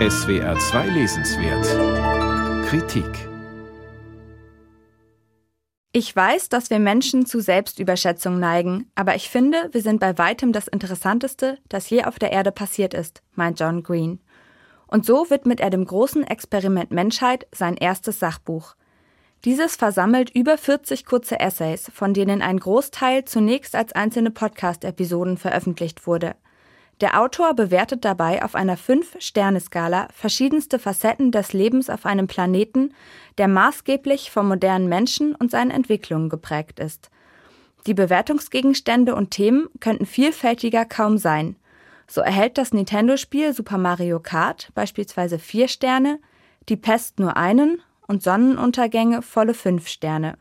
SWR 0.00 0.58
2 0.58 0.88
Lesenswert 0.88 2.66
Kritik 2.66 3.28
Ich 5.92 6.14
weiß, 6.14 6.48
dass 6.48 6.68
wir 6.70 6.80
Menschen 6.80 7.26
zu 7.26 7.38
Selbstüberschätzung 7.38 8.40
neigen, 8.40 8.90
aber 8.96 9.14
ich 9.14 9.30
finde, 9.30 9.68
wir 9.70 9.82
sind 9.82 10.00
bei 10.00 10.18
weitem 10.18 10.52
das 10.52 10.66
Interessanteste, 10.66 11.58
das 11.68 11.88
je 11.90 12.02
auf 12.02 12.18
der 12.18 12.32
Erde 12.32 12.50
passiert 12.50 12.92
ist, 12.92 13.22
meint 13.34 13.60
John 13.60 13.84
Green. 13.84 14.18
Und 14.88 15.06
so 15.06 15.30
widmet 15.30 15.60
er 15.60 15.70
dem 15.70 15.84
großen 15.84 16.24
Experiment 16.24 16.90
Menschheit 16.90 17.46
sein 17.52 17.76
erstes 17.76 18.18
Sachbuch. 18.18 18.74
Dieses 19.44 19.76
versammelt 19.76 20.28
über 20.34 20.58
40 20.58 21.06
kurze 21.06 21.38
Essays, 21.38 21.88
von 21.94 22.14
denen 22.14 22.42
ein 22.42 22.58
Großteil 22.58 23.26
zunächst 23.26 23.76
als 23.76 23.92
einzelne 23.92 24.32
Podcast-Episoden 24.32 25.36
veröffentlicht 25.36 26.08
wurde. 26.08 26.34
Der 27.00 27.20
Autor 27.20 27.54
bewertet 27.54 28.04
dabei 28.04 28.44
auf 28.44 28.54
einer 28.54 28.76
Fünf-Sterne-Skala 28.76 30.08
verschiedenste 30.14 30.78
Facetten 30.78 31.32
des 31.32 31.52
Lebens 31.52 31.90
auf 31.90 32.06
einem 32.06 32.28
Planeten, 32.28 32.94
der 33.36 33.48
maßgeblich 33.48 34.30
vom 34.30 34.48
modernen 34.48 34.88
Menschen 34.88 35.34
und 35.34 35.50
seinen 35.50 35.72
Entwicklungen 35.72 36.28
geprägt 36.28 36.78
ist. 36.78 37.10
Die 37.86 37.94
Bewertungsgegenstände 37.94 39.14
und 39.14 39.32
Themen 39.32 39.68
könnten 39.80 40.06
vielfältiger 40.06 40.84
kaum 40.84 41.18
sein. 41.18 41.56
So 42.06 42.20
erhält 42.20 42.58
das 42.58 42.72
Nintendo-Spiel 42.72 43.52
Super 43.52 43.78
Mario 43.78 44.20
Kart 44.20 44.70
beispielsweise 44.74 45.38
vier 45.38 45.68
Sterne, 45.68 46.20
die 46.68 46.76
Pest 46.76 47.18
nur 47.18 47.36
einen 47.36 47.82
und 48.06 48.22
Sonnenuntergänge 48.22 49.20
volle 49.20 49.54
fünf 49.54 49.88
Sterne. 49.88 50.38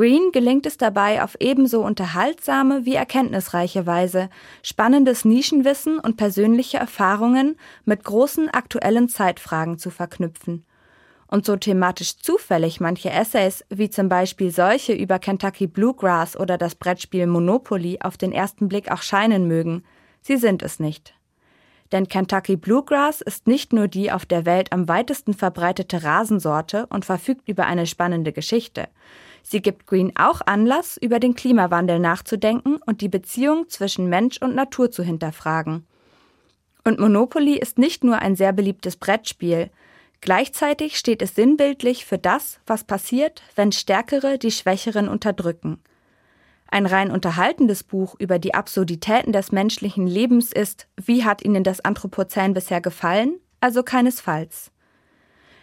Green 0.00 0.32
gelingt 0.32 0.64
es 0.64 0.78
dabei 0.78 1.22
auf 1.22 1.36
ebenso 1.40 1.84
unterhaltsame 1.84 2.86
wie 2.86 2.94
erkenntnisreiche 2.94 3.84
Weise, 3.84 4.30
spannendes 4.62 5.26
Nischenwissen 5.26 5.98
und 5.98 6.16
persönliche 6.16 6.78
Erfahrungen 6.78 7.58
mit 7.84 8.02
großen 8.02 8.48
aktuellen 8.48 9.10
Zeitfragen 9.10 9.76
zu 9.76 9.90
verknüpfen. 9.90 10.64
Und 11.26 11.44
so 11.44 11.54
thematisch 11.54 12.16
zufällig 12.16 12.80
manche 12.80 13.10
Essays, 13.10 13.62
wie 13.68 13.90
zum 13.90 14.08
Beispiel 14.08 14.50
solche 14.50 14.94
über 14.94 15.18
Kentucky 15.18 15.66
Bluegrass 15.66 16.34
oder 16.34 16.56
das 16.56 16.76
Brettspiel 16.76 17.26
Monopoly 17.26 17.98
auf 18.00 18.16
den 18.16 18.32
ersten 18.32 18.70
Blick 18.70 18.90
auch 18.90 19.02
scheinen 19.02 19.48
mögen, 19.48 19.84
sie 20.22 20.38
sind 20.38 20.62
es 20.62 20.80
nicht. 20.80 21.12
Denn 21.92 22.08
Kentucky 22.08 22.56
Bluegrass 22.56 23.20
ist 23.20 23.46
nicht 23.46 23.74
nur 23.74 23.86
die 23.86 24.12
auf 24.12 24.24
der 24.24 24.46
Welt 24.46 24.72
am 24.72 24.88
weitesten 24.88 25.34
verbreitete 25.34 26.04
Rasensorte 26.04 26.86
und 26.86 27.04
verfügt 27.04 27.50
über 27.50 27.66
eine 27.66 27.86
spannende 27.86 28.32
Geschichte. 28.32 28.88
Sie 29.42 29.62
gibt 29.62 29.86
Green 29.86 30.12
auch 30.16 30.40
Anlass, 30.46 30.96
über 30.96 31.18
den 31.20 31.34
Klimawandel 31.34 31.98
nachzudenken 31.98 32.76
und 32.86 33.00
die 33.00 33.08
Beziehung 33.08 33.68
zwischen 33.68 34.08
Mensch 34.08 34.38
und 34.40 34.54
Natur 34.54 34.90
zu 34.90 35.02
hinterfragen. 35.02 35.86
Und 36.84 36.98
Monopoly 36.98 37.58
ist 37.58 37.78
nicht 37.78 38.04
nur 38.04 38.18
ein 38.18 38.36
sehr 38.36 38.52
beliebtes 38.52 38.96
Brettspiel. 38.96 39.70
Gleichzeitig 40.20 40.98
steht 40.98 41.22
es 41.22 41.34
sinnbildlich 41.34 42.04
für 42.04 42.18
das, 42.18 42.60
was 42.66 42.84
passiert, 42.84 43.42
wenn 43.54 43.72
Stärkere 43.72 44.38
die 44.38 44.50
Schwächeren 44.50 45.08
unterdrücken. 45.08 45.80
Ein 46.68 46.86
rein 46.86 47.10
unterhaltendes 47.10 47.82
Buch 47.82 48.14
über 48.18 48.38
die 48.38 48.54
Absurditäten 48.54 49.32
des 49.32 49.50
menschlichen 49.50 50.06
Lebens 50.06 50.52
ist 50.52 50.86
Wie 50.96 51.24
hat 51.24 51.42
Ihnen 51.42 51.64
das 51.64 51.80
Anthropozän 51.80 52.54
bisher 52.54 52.80
gefallen? 52.80 53.40
Also 53.60 53.82
keinesfalls. 53.82 54.70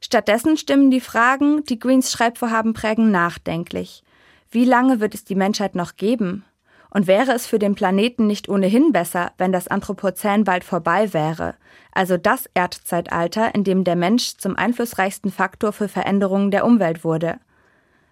Stattdessen 0.00 0.56
stimmen 0.56 0.90
die 0.90 1.00
Fragen, 1.00 1.64
die 1.64 1.78
Greens 1.78 2.12
Schreibvorhaben 2.12 2.72
prägen, 2.72 3.10
nachdenklich. 3.10 4.02
Wie 4.50 4.64
lange 4.64 5.00
wird 5.00 5.14
es 5.14 5.24
die 5.24 5.34
Menschheit 5.34 5.74
noch 5.74 5.96
geben? 5.96 6.44
Und 6.90 7.06
wäre 7.06 7.32
es 7.32 7.46
für 7.46 7.58
den 7.58 7.74
Planeten 7.74 8.26
nicht 8.26 8.48
ohnehin 8.48 8.92
besser, 8.92 9.32
wenn 9.36 9.52
das 9.52 9.68
Anthropozän 9.68 10.44
bald 10.44 10.64
vorbei 10.64 11.12
wäre, 11.12 11.54
also 11.92 12.16
das 12.16 12.48
Erdzeitalter, 12.54 13.54
in 13.54 13.62
dem 13.62 13.84
der 13.84 13.96
Mensch 13.96 14.38
zum 14.38 14.56
einflussreichsten 14.56 15.30
Faktor 15.30 15.72
für 15.72 15.88
Veränderungen 15.88 16.50
der 16.50 16.64
Umwelt 16.64 17.04
wurde? 17.04 17.40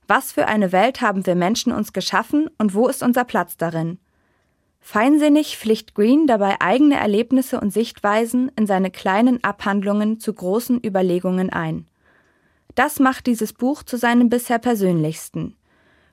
Was 0.09 0.33
für 0.33 0.47
eine 0.47 0.73
Welt 0.73 1.01
haben 1.01 1.25
wir 1.25 1.35
Menschen 1.35 1.73
uns 1.73 1.93
geschaffen 1.93 2.51
und 2.59 2.75
wo 2.75 2.87
ist 2.89 3.03
unser 3.03 3.25
Platz 3.25 3.57
darin? 3.57 3.99
Feinsinnig 4.89 5.59
pflicht 5.59 5.97
Green 5.97 6.29
dabei 6.29 6.61
eigene 6.61 6.97
Erlebnisse 6.97 7.59
und 7.59 7.73
Sichtweisen 7.73 8.53
in 8.55 8.69
seine 8.69 8.93
kleinen 8.93 9.43
Abhandlungen 9.43 10.21
zu 10.21 10.33
großen 10.33 10.81
Überlegungen 10.81 11.51
ein. 11.51 11.89
Das 12.77 13.01
macht 13.01 13.27
dieses 13.27 13.53
Buch 13.53 13.83
zu 13.83 13.97
seinem 13.97 14.29
bisher 14.29 14.61
persönlichsten. 14.61 15.57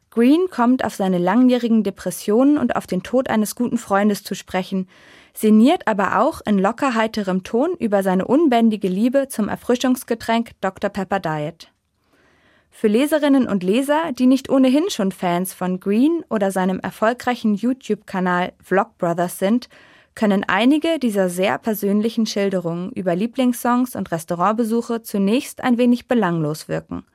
Green 0.09 0.47
kommt 0.49 0.83
auf 0.83 0.95
seine 0.95 1.19
langjährigen 1.19 1.83
Depressionen 1.83 2.57
und 2.57 2.75
auf 2.75 2.87
den 2.87 3.03
Tod 3.03 3.29
eines 3.29 3.53
guten 3.53 3.77
Freundes 3.77 4.23
zu 4.23 4.33
sprechen, 4.33 4.89
sinniert 5.35 5.87
aber 5.87 6.19
auch 6.19 6.41
in 6.43 6.57
locker 6.57 6.95
heiterem 6.95 7.43
Ton 7.43 7.75
über 7.77 8.01
seine 8.01 8.25
unbändige 8.25 8.87
Liebe 8.87 9.27
zum 9.27 9.49
Erfrischungsgetränk 9.49 10.53
Dr. 10.61 10.89
Pepper 10.89 11.19
Diet. 11.19 11.72
Für 12.75 12.87
Leserinnen 12.87 13.47
und 13.47 13.63
Leser, 13.63 14.11
die 14.17 14.25
nicht 14.25 14.49
ohnehin 14.49 14.89
schon 14.89 15.11
Fans 15.11 15.53
von 15.53 15.79
Green 15.79 16.25
oder 16.29 16.49
seinem 16.49 16.79
erfolgreichen 16.79 17.53
YouTube-Kanal 17.53 18.51
Vlogbrothers 18.61 19.37
sind, 19.37 19.69
können 20.15 20.43
einige 20.47 20.97
dieser 20.97 21.29
sehr 21.29 21.59
persönlichen 21.59 22.25
Schilderungen 22.25 22.91
über 22.91 23.15
Lieblingssongs 23.15 23.95
und 23.95 24.11
Restaurantbesuche 24.11 25.03
zunächst 25.03 25.63
ein 25.63 25.77
wenig 25.77 26.07
belanglos 26.07 26.67
wirken. 26.67 27.05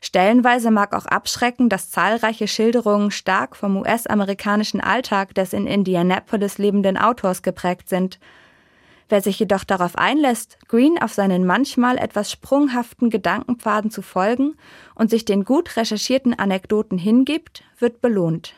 Stellenweise 0.00 0.70
mag 0.70 0.94
auch 0.94 1.06
abschrecken, 1.06 1.68
dass 1.68 1.90
zahlreiche 1.90 2.46
Schilderungen 2.46 3.10
stark 3.10 3.56
vom 3.56 3.76
US-amerikanischen 3.76 4.80
Alltag 4.80 5.34
des 5.34 5.52
in 5.52 5.66
Indianapolis 5.66 6.56
lebenden 6.56 6.96
Autors 6.96 7.42
geprägt 7.42 7.88
sind– 7.88 8.20
Wer 9.08 9.22
sich 9.22 9.38
jedoch 9.38 9.64
darauf 9.64 9.96
einlässt, 9.96 10.58
Green 10.68 11.00
auf 11.00 11.14
seinen 11.14 11.46
manchmal 11.46 11.96
etwas 11.96 12.30
sprunghaften 12.30 13.08
Gedankenpfaden 13.08 13.90
zu 13.90 14.02
folgen 14.02 14.56
und 14.94 15.08
sich 15.08 15.24
den 15.24 15.44
gut 15.44 15.76
recherchierten 15.76 16.38
Anekdoten 16.38 16.98
hingibt, 16.98 17.62
wird 17.78 18.02
belohnt. 18.02 18.54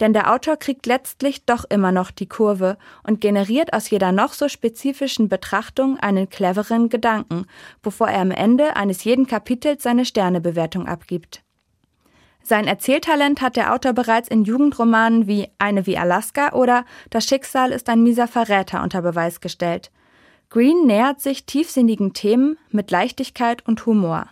Denn 0.00 0.12
der 0.12 0.32
Autor 0.32 0.56
kriegt 0.56 0.86
letztlich 0.86 1.44
doch 1.44 1.64
immer 1.64 1.92
noch 1.92 2.10
die 2.10 2.28
Kurve 2.28 2.78
und 3.04 3.20
generiert 3.20 3.72
aus 3.72 3.90
jeder 3.90 4.10
noch 4.10 4.32
so 4.32 4.48
spezifischen 4.48 5.28
Betrachtung 5.28 6.00
einen 6.00 6.28
cleveren 6.28 6.88
Gedanken, 6.88 7.46
bevor 7.80 8.08
er 8.08 8.22
am 8.22 8.32
Ende 8.32 8.74
eines 8.74 9.04
jeden 9.04 9.28
Kapitels 9.28 9.84
seine 9.84 10.04
Sternebewertung 10.04 10.88
abgibt. 10.88 11.43
Sein 12.46 12.66
Erzähltalent 12.66 13.40
hat 13.40 13.56
der 13.56 13.72
Autor 13.72 13.94
bereits 13.94 14.28
in 14.28 14.44
Jugendromanen 14.44 15.26
wie 15.26 15.48
Eine 15.58 15.86
wie 15.86 15.96
Alaska 15.96 16.52
oder 16.52 16.84
Das 17.08 17.24
Schicksal 17.24 17.72
ist 17.72 17.88
ein 17.88 18.02
mieser 18.02 18.28
Verräter 18.28 18.82
unter 18.82 19.00
Beweis 19.00 19.40
gestellt. 19.40 19.90
Green 20.50 20.86
nähert 20.86 21.22
sich 21.22 21.46
tiefsinnigen 21.46 22.12
Themen 22.12 22.58
mit 22.68 22.90
Leichtigkeit 22.90 23.66
und 23.66 23.86
Humor. 23.86 24.26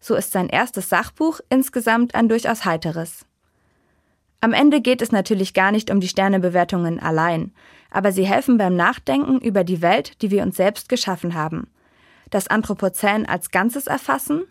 So 0.00 0.16
ist 0.16 0.32
sein 0.32 0.48
erstes 0.48 0.88
Sachbuch 0.88 1.38
insgesamt 1.48 2.16
ein 2.16 2.28
durchaus 2.28 2.64
heiteres. 2.64 3.24
Am 4.40 4.52
Ende 4.52 4.80
geht 4.80 5.00
es 5.00 5.12
natürlich 5.12 5.54
gar 5.54 5.70
nicht 5.70 5.92
um 5.92 6.00
die 6.00 6.08
Sternebewertungen 6.08 6.98
allein, 6.98 7.52
aber 7.92 8.10
sie 8.10 8.26
helfen 8.26 8.58
beim 8.58 8.74
Nachdenken 8.74 9.38
über 9.38 9.62
die 9.62 9.82
Welt, 9.82 10.20
die 10.20 10.32
wir 10.32 10.42
uns 10.42 10.56
selbst 10.56 10.88
geschaffen 10.88 11.34
haben. 11.34 11.70
Das 12.28 12.48
Anthropozän 12.48 13.24
als 13.24 13.52
Ganzes 13.52 13.86
erfassen 13.86 14.42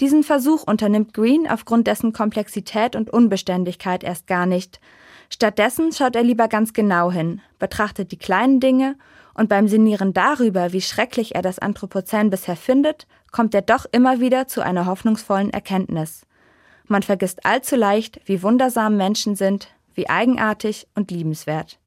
diesen 0.00 0.22
Versuch 0.22 0.64
unternimmt 0.64 1.14
Green 1.14 1.48
aufgrund 1.48 1.86
dessen 1.86 2.12
Komplexität 2.12 2.96
und 2.96 3.10
Unbeständigkeit 3.10 4.02
erst 4.02 4.26
gar 4.26 4.46
nicht. 4.46 4.80
Stattdessen 5.28 5.92
schaut 5.92 6.16
er 6.16 6.22
lieber 6.22 6.48
ganz 6.48 6.72
genau 6.72 7.12
hin, 7.12 7.40
betrachtet 7.58 8.10
die 8.10 8.18
kleinen 8.18 8.58
Dinge 8.58 8.96
und 9.34 9.48
beim 9.48 9.68
Sinnieren 9.68 10.12
darüber, 10.12 10.72
wie 10.72 10.80
schrecklich 10.80 11.34
er 11.34 11.42
das 11.42 11.58
Anthropozän 11.58 12.30
bisher 12.30 12.56
findet, 12.56 13.06
kommt 13.30 13.54
er 13.54 13.62
doch 13.62 13.86
immer 13.92 14.20
wieder 14.20 14.48
zu 14.48 14.60
einer 14.60 14.86
hoffnungsvollen 14.86 15.50
Erkenntnis. 15.50 16.26
Man 16.86 17.02
vergisst 17.02 17.46
allzu 17.46 17.76
leicht, 17.76 18.20
wie 18.24 18.42
wundersam 18.42 18.96
Menschen 18.96 19.36
sind, 19.36 19.68
wie 19.94 20.08
eigenartig 20.08 20.88
und 20.96 21.10
liebenswert. 21.10 21.78